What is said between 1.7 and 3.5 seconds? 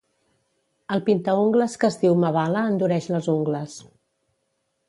que es diu Mavala endureix les